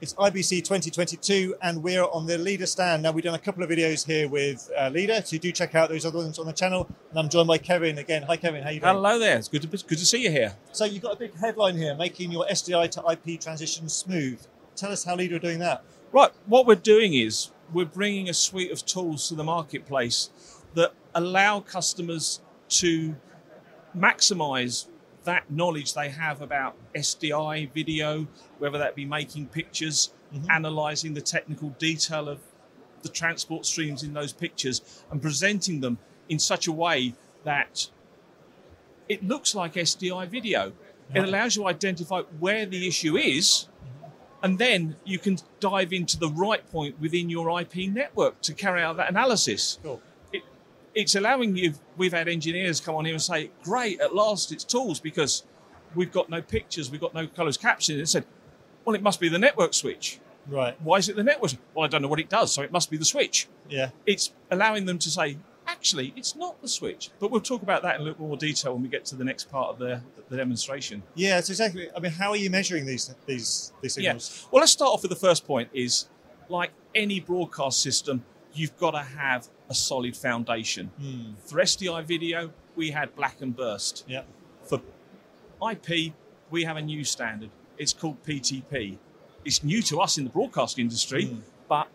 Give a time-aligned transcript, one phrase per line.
[0.00, 3.02] It's IBC 2022, and we're on the Leader stand.
[3.02, 5.88] Now, we've done a couple of videos here with uh, Leader, so do check out
[5.88, 6.88] those other ones on the channel.
[7.10, 8.22] And I'm joined by Kevin again.
[8.22, 8.62] Hi, Kevin.
[8.62, 8.94] How are you doing?
[8.94, 9.36] Hello there.
[9.36, 10.54] It's good to, good to see you here.
[10.70, 14.40] So, you've got a big headline here making your SDI to IP transition smooth.
[14.76, 15.82] Tell us how Leader are doing that.
[16.12, 16.30] Right.
[16.46, 20.30] What we're doing is we're bringing a suite of tools to the marketplace
[20.74, 23.16] that allow customers to
[23.96, 24.86] maximize
[25.28, 28.26] that knowledge they have about SDI video,
[28.58, 30.50] whether that be making pictures, mm-hmm.
[30.50, 32.38] analyzing the technical detail of
[33.02, 35.98] the transport streams in those pictures, and presenting them
[36.30, 37.12] in such a way
[37.44, 37.90] that
[39.06, 40.72] it looks like SDI video.
[41.14, 43.68] It allows you to identify where the issue is,
[44.42, 48.82] and then you can dive into the right point within your IP network to carry
[48.82, 49.78] out that analysis.
[49.82, 50.00] Cool
[50.98, 51.74] it's allowing you.
[51.96, 55.44] We've had engineers come on here and say, "Great, at last it's tools," because
[55.94, 58.00] we've got no pictures, we've got no closed captioning.
[58.00, 58.24] It said,
[58.84, 60.76] "Well, it must be the network switch." Right.
[60.82, 61.52] Why is it the network?
[61.74, 63.48] Well, I don't know what it does, so it must be the switch.
[63.68, 63.90] Yeah.
[64.06, 67.10] It's allowing them to say, actually, it's not the switch.
[67.20, 69.24] But we'll talk about that in a little more detail when we get to the
[69.24, 71.02] next part of the, the demonstration.
[71.14, 71.90] Yeah, so exactly.
[71.94, 74.40] I mean, how are you measuring these these these signals?
[74.42, 74.48] Yeah.
[74.50, 75.68] Well, let's start off with the first point.
[75.74, 76.08] Is
[76.48, 80.90] like any broadcast system, you've got to have a solid foundation.
[81.00, 81.34] Mm.
[81.44, 84.04] For SDI video, we had black and burst.
[84.08, 84.22] Yeah.
[84.64, 84.80] For
[85.70, 86.12] IP,
[86.50, 87.50] we have a new standard.
[87.76, 88.98] It's called PTP.
[89.44, 91.40] It's new to us in the broadcast industry, mm.
[91.68, 91.88] but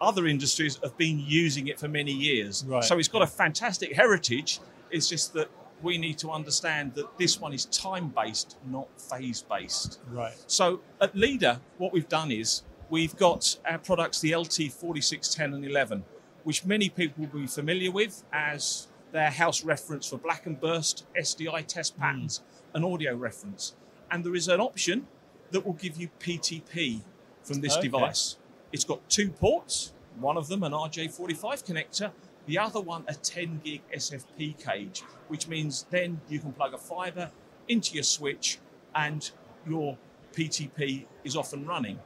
[0.00, 2.64] other industries have been using it for many years.
[2.66, 2.84] Right.
[2.84, 4.60] So it's got a fantastic heritage.
[4.90, 5.48] It's just that
[5.82, 10.00] we need to understand that this one is time based, not phase based.
[10.10, 10.34] Right.
[10.46, 15.64] So at Leader, what we've done is we've got our products, the LT 4610 and
[15.64, 16.04] 11
[16.48, 21.06] which many people will be familiar with as their house reference for black and burst
[21.14, 22.00] SDI test hmm.
[22.00, 22.74] patterns mm.
[22.74, 23.74] and audio reference.
[24.10, 25.06] And there is an option
[25.50, 27.02] that will give you PTP
[27.42, 27.82] from this okay.
[27.82, 28.36] device.
[28.72, 32.12] It's got two ports, one of them an RJ45 connector,
[32.46, 36.78] the other one a 10 gig SFP cage, which means then you can plug a
[36.78, 37.30] fiber
[37.68, 38.58] into your switch
[38.94, 39.30] and
[39.68, 39.98] your
[40.32, 41.98] PTP is off and running.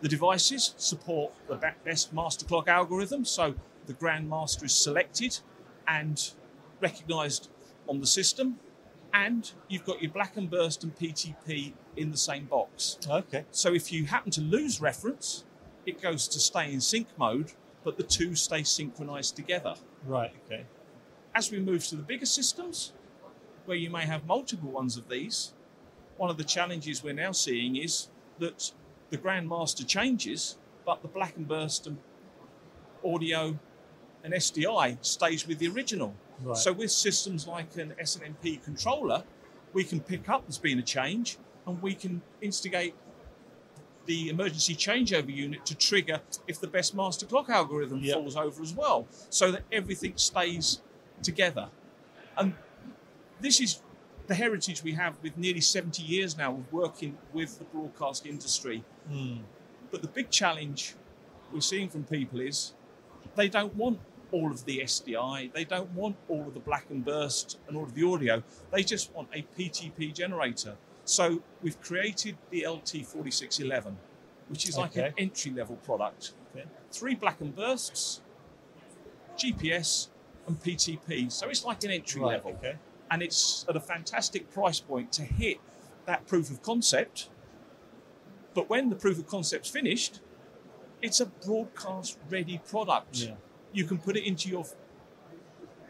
[0.00, 3.54] The devices support the best master clock algorithm, so
[3.86, 5.40] the grandmaster is selected
[5.88, 6.30] and
[6.80, 7.48] recognized
[7.88, 8.60] on the system,
[9.12, 12.98] and you've got your black and burst and PTP in the same box.
[13.08, 13.44] Okay.
[13.50, 15.44] So if you happen to lose reference,
[15.86, 19.74] it goes to stay in sync mode, but the two stay synchronized together.
[20.06, 20.66] Right, okay.
[21.34, 22.92] As we move to the bigger systems,
[23.64, 25.54] where you may have multiple ones of these,
[26.16, 28.72] one of the challenges we're now seeing is that
[29.10, 31.98] the Grandmaster changes, but the Black and Burst and
[33.04, 33.58] audio
[34.24, 36.14] and SDI stays with the original.
[36.42, 36.56] Right.
[36.56, 39.24] So with systems like an SNMP controller,
[39.72, 42.94] we can pick up there's been a change and we can instigate
[44.06, 48.14] the emergency changeover unit to trigger if the best master clock algorithm yep.
[48.14, 50.80] falls over as well, so that everything stays
[51.22, 51.68] together.
[52.36, 52.54] And
[53.40, 53.82] this is
[54.28, 58.84] the heritage we have with nearly 70 years now of working with the broadcast industry.
[59.10, 59.40] Mm.
[59.90, 60.94] But the big challenge
[61.52, 62.74] we're seeing from people is
[63.34, 63.98] they don't want
[64.30, 67.84] all of the SDI, they don't want all of the black and burst and all
[67.84, 70.76] of the audio, they just want a PTP generator.
[71.06, 73.94] So we've created the LT4611,
[74.48, 75.06] which is like okay.
[75.08, 76.32] an entry level product.
[76.54, 76.66] Okay.
[76.92, 78.20] Three black and bursts,
[79.38, 80.08] GPS,
[80.46, 81.32] and PTP.
[81.32, 82.50] So it's like an entry right, level.
[82.58, 82.76] Okay
[83.10, 85.58] and it's at a fantastic price point to hit
[86.06, 87.28] that proof of concept.
[88.54, 90.20] But when the proof of concept's finished,
[91.02, 93.16] it's a broadcast ready product.
[93.16, 93.34] Yeah.
[93.72, 94.64] You can put it into your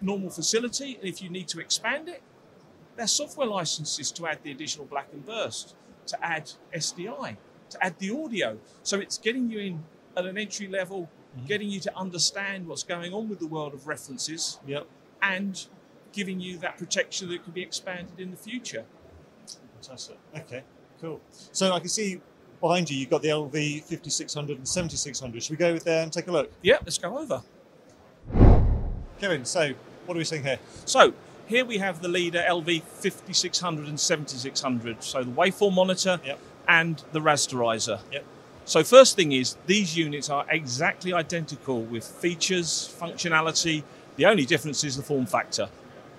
[0.00, 2.22] normal facility, and if you need to expand it,
[2.96, 5.74] there's software licenses to add the additional black and burst,
[6.06, 7.36] to add SDI,
[7.70, 8.58] to add the audio.
[8.82, 9.84] So it's getting you in
[10.16, 11.46] at an entry level, mm-hmm.
[11.46, 14.86] getting you to understand what's going on with the world of references, yep.
[15.20, 15.66] and
[16.14, 18.84] giving you that protection that can be expanded in the future.
[19.74, 20.18] Fantastic.
[20.36, 20.62] Okay,
[21.00, 21.20] cool.
[21.30, 22.20] So I can see
[22.60, 25.42] behind you, you've got the LV 5600 and 7600.
[25.42, 26.50] Should we go with there and take a look?
[26.62, 27.42] Yeah, let's go over.
[29.20, 29.72] Kevin, so
[30.06, 30.58] what are we seeing here?
[30.86, 31.12] So
[31.46, 35.02] here we have the leader LV 5600 and 7600.
[35.02, 36.38] So the waveform monitor yep.
[36.68, 38.00] and the rasterizer.
[38.12, 38.24] Yep.
[38.64, 43.82] So first thing is these units are exactly identical with features, functionality.
[44.16, 45.68] The only difference is the form factor.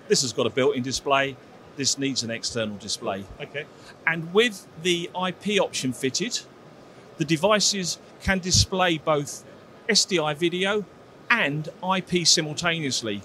[0.08, 1.36] This has got a built-in display.
[1.76, 3.24] This needs an external display.
[3.40, 3.66] Okay.
[4.06, 6.40] And with the IP option fitted,
[7.18, 9.44] the devices can display both
[9.88, 10.84] SDI video
[11.30, 13.22] and IP simultaneously.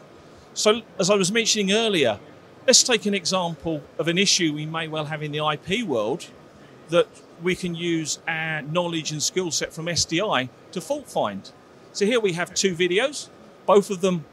[0.54, 2.20] So, as I was mentioning earlier,
[2.68, 6.28] let's take an example of an issue we may well have in the IP world
[6.90, 7.08] that
[7.42, 11.52] we can use our knowledge and skill set from SDI to fault find.
[11.94, 13.30] So here we have two videos,
[13.66, 14.26] both of them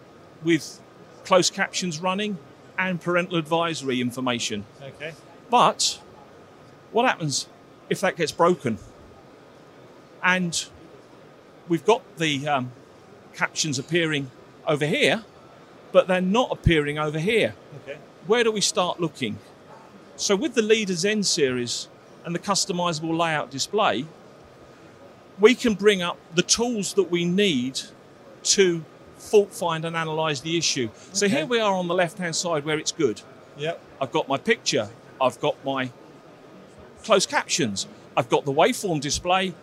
[0.42, 0.80] with
[1.28, 2.38] closed captions running
[2.78, 4.64] and parental advisory information.
[4.82, 5.12] Okay.
[5.50, 6.00] But
[6.90, 7.46] what happens
[7.90, 8.78] if that gets broken?
[10.24, 10.64] And
[11.68, 12.72] we've got the um,
[13.34, 14.30] captions appearing
[14.66, 15.22] over here,
[15.92, 17.54] but they're not appearing over here.
[17.82, 17.98] Okay.
[18.26, 19.38] Where do we start looking?
[20.16, 21.88] So with the Leader Zen series
[22.24, 24.06] and the customizable layout display,
[25.38, 27.80] we can bring up the tools that we need
[28.44, 28.82] to
[29.18, 30.88] fault find and analyze the issue.
[31.12, 31.36] So Okay.
[31.36, 33.22] here we are on the left hand side where it's good.
[33.56, 33.80] Yep.
[34.00, 34.88] I've got my picture,
[35.20, 35.90] I've got my
[37.04, 37.86] closed captions,
[38.16, 39.54] I've got the waveform display,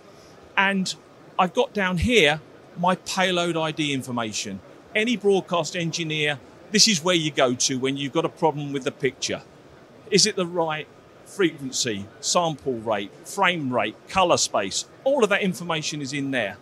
[0.58, 0.94] and
[1.40, 2.42] I've got down here
[2.78, 4.60] my payload ID information.
[4.94, 6.40] Any broadcast engineer,
[6.72, 9.42] this is where you go to when you've got a problem with the picture.
[10.12, 10.88] Is it the right
[11.26, 14.86] frequency, sample rate, frame rate, color space?
[15.04, 16.58] All of that information is in there.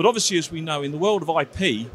[0.00, 1.90] But obviously, as we know, in the world of IP,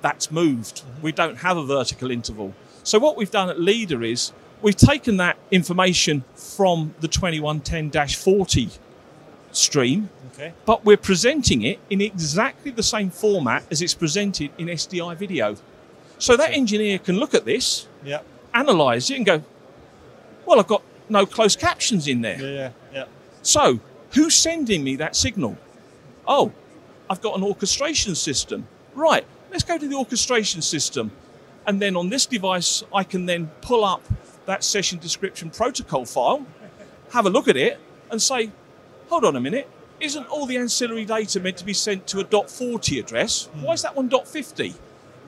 [0.00, 0.80] that's moved.
[1.02, 2.54] We don't have a vertical interval.
[2.84, 4.32] So what we've done at Leader is
[4.62, 8.78] we've taken that information from the 2110-40
[9.52, 10.54] stream, Okay.
[10.64, 15.56] but we're presenting it in exactly the same format as it's presented in SDI video.
[16.18, 18.24] So that engineer can look at this, Yep.
[18.54, 19.42] analyze it, and go,
[20.46, 20.80] "Well, I've got
[21.10, 22.48] no closed captions in there." Yeah.
[22.48, 22.70] Yeah.
[22.94, 23.04] Yeah.
[23.42, 23.80] So,
[24.12, 25.58] who's sending me that signal?
[26.26, 26.52] Oh,
[27.10, 28.66] I've got an orchestration system.
[28.94, 31.10] Right, let's go to the orchestration system.
[31.66, 34.02] And then on this device, I can then pull up
[34.46, 36.46] that session description protocol file,
[37.12, 37.78] have a look at it,
[38.10, 38.50] and say,
[39.08, 39.68] hold on a minute,
[40.00, 43.46] isn't all the ancillary data meant to be sent to a .40 address?
[43.46, 43.62] Hmm.
[43.62, 44.74] Why is that one .50?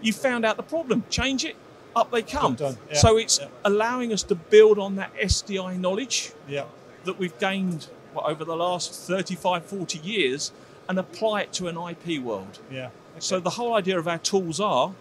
[0.00, 1.56] You found out the problem, change it,
[1.94, 2.56] up they come.
[2.58, 3.48] Yeah, So it's yeah.
[3.64, 6.64] allowing us to build on that SDI knowledge Yeah.
[7.04, 10.52] that we've gained over the last 35, 40 years
[10.90, 12.58] and apply it to an IP world.
[12.68, 12.90] Yeah.
[13.20, 14.92] So the whole idea of our tools are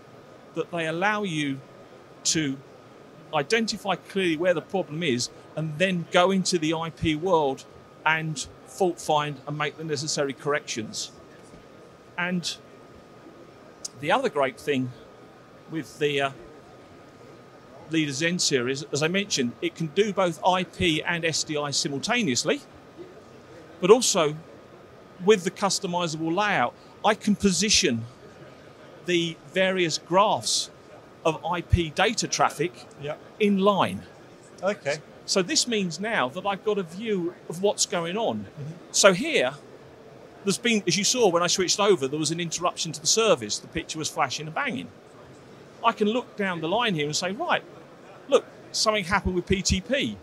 [0.53, 1.59] that they allow you
[2.25, 2.57] to
[3.33, 7.65] identify clearly where the problem is and then go into the IP world
[8.05, 11.11] and fault find and make the necessary corrections.
[12.19, 12.55] And
[13.99, 14.91] the other great thing
[15.71, 16.31] with the uh,
[17.89, 22.61] Leader Zen series, as I mentioned, it can do both IP and SDI simultaneously,
[23.81, 24.35] but also
[25.25, 26.73] with the customizable layout,
[27.03, 28.05] I can position
[29.05, 30.69] the various graphs
[31.25, 32.71] of IP data traffic
[33.01, 33.15] Yeah.
[33.39, 34.03] in line.
[34.63, 34.97] Okay.
[35.25, 38.39] So this means now that I've got a view of what's going on.
[38.39, 38.71] Mm-hmm.
[38.91, 39.53] So here,
[40.43, 43.07] there's been, as you saw when I switched over, there was an interruption to the
[43.07, 43.59] service.
[43.59, 44.87] The picture was flashing and banging.
[45.83, 47.63] I can look down the line here and say, right,
[48.27, 50.15] look, something happened with PTP.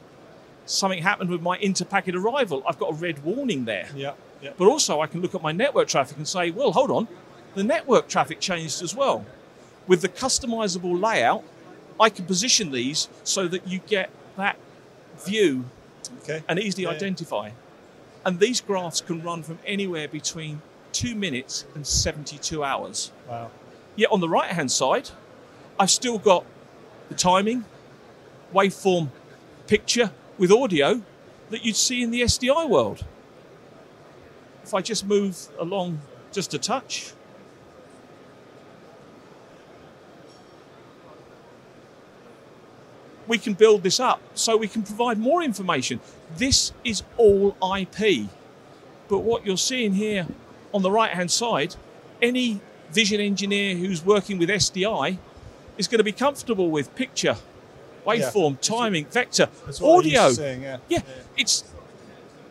[0.67, 2.63] Something happened with my interpacket arrival.
[2.69, 3.89] I've got a red warning there.
[3.95, 4.13] Yeah.
[4.57, 7.09] But also, I can look at my network traffic and say, well, hold on,
[7.55, 9.25] the network traffic changed as well.
[9.87, 11.43] With the customizable layout,
[11.99, 14.57] I can position these so that you get that
[15.25, 15.65] view
[16.23, 16.43] Okay.
[16.49, 16.91] and easily Yeah.
[16.91, 17.51] identify.
[18.25, 20.61] And these graphs can run from anywhere between
[20.93, 23.13] two minutes and 72 hours.
[23.29, 23.51] Wow.
[23.95, 25.11] Yet on the right hand side,
[25.79, 26.45] I've still got
[27.09, 27.65] the timing,
[28.53, 29.09] waveform
[29.67, 31.03] picture with audio
[31.51, 33.05] that you'd see in the SDI world.
[34.67, 36.01] If I just move along
[36.33, 37.13] just a touch,
[43.29, 46.01] we can build this up so we can provide more information.
[46.37, 48.27] This is all IP.
[49.07, 50.27] But what you're seeing here
[50.75, 51.77] on the right hand side,
[52.21, 55.19] any vision engineer who's working with SDI
[55.79, 57.37] is going to be comfortable with picture,
[58.05, 60.33] waveform, timing, vector, That's what I used audio.
[60.33, 60.79] saying, yeah.
[60.89, 61.03] Yeah,
[61.37, 61.63] it's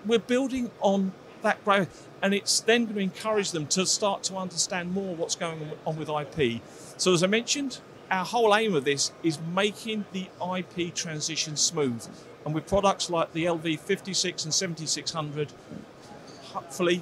[0.05, 1.11] we're building on
[1.45, 5.35] that growth, and it's then going to encourage them to start to understand more what's
[5.35, 6.61] going on with IP.
[6.97, 7.79] So, as I mentioned,
[8.11, 12.05] our whole aim of this is making the IP transition smooth,
[12.45, 15.53] and with products like the LV56 and 7600,
[16.53, 17.01] hopefully,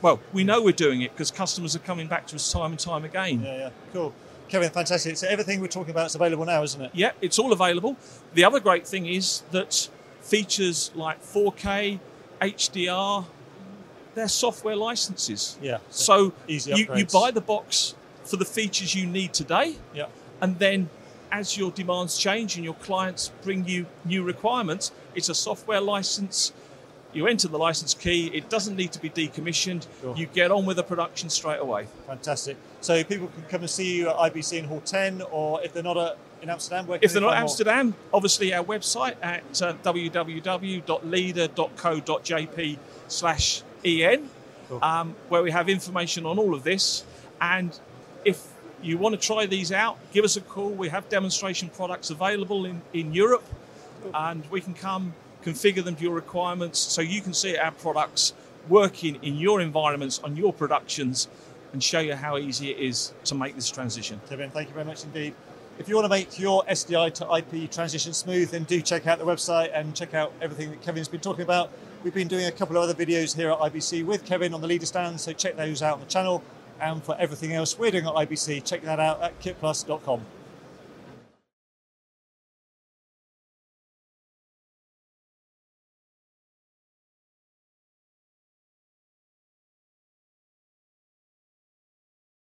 [0.00, 2.80] well, we know we're doing it because customers are coming back to us time and
[2.80, 3.42] time again.
[3.42, 3.56] Yeah.
[3.56, 3.70] Yeah.
[3.92, 4.14] Cool.
[4.48, 5.16] Kevin, fantastic.
[5.16, 6.90] So everything we're talking about is available now, isn't it?
[6.94, 7.96] Yeah, it's all available.
[8.32, 9.90] The other great thing is that
[10.22, 12.00] features like 4K,
[12.40, 13.26] HDR,
[14.18, 15.56] they're software licenses.
[15.62, 15.78] Yeah.
[15.90, 17.94] So Easy you, you buy the box
[18.24, 20.06] for the features you need today, Yeah.
[20.40, 20.90] and then
[21.30, 26.52] as your demands change and your clients bring you new requirements, it's a software license.
[27.12, 29.86] You enter the license key, it doesn't need to be decommissioned.
[30.00, 30.14] Sure.
[30.16, 31.86] You get on with the production straight away.
[32.06, 32.56] Fantastic.
[32.82, 35.82] So people can come and see you at IBC in Hall 10, or if they're
[35.82, 42.78] not at in Amsterdam, where if they're not Amsterdam, obviously our website at uh, www.leader.co.jp
[43.08, 44.28] slash en,
[44.68, 44.82] cool.
[44.82, 47.04] um, where we have information on all of this.
[47.40, 47.78] And
[48.24, 48.46] if
[48.82, 50.70] you want to try these out, give us a call.
[50.70, 53.44] We have demonstration products available in, in Europe,
[54.02, 54.10] cool.
[54.14, 58.34] and we can come configure them to your requirements so you can see our products
[58.68, 61.28] working in your environments, on your productions,
[61.72, 64.20] and show you how easy it is to make this transition.
[64.28, 65.34] Kevin, thank you very much indeed.
[65.78, 69.18] If you want to make your SDI to IP transition smooth, then do check out
[69.18, 71.70] the website and check out everything that Kevin's been talking about.
[72.04, 74.68] We've been doing a couple of other videos here at IBC with Kevin on the
[74.68, 76.44] leader stand, so check those out on the channel.
[76.80, 80.20] And for everything else we're doing at IBC, check that out at kitplus.com.